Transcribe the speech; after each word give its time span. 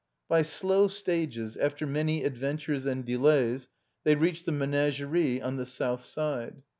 By 0.27 0.41
slow 0.41 0.87
stages, 0.87 1.55
after 1.57 1.85
many 1.85 2.23
adventures 2.23 2.87
and 2.87 3.05
delays, 3.05 3.69
they 4.03 4.15
reached 4.15 4.47
the 4.47 4.51
managerie 4.51 5.39
on 5.43 5.57
the 5.57 5.65
south 5.67 6.03
side. 6.03 6.63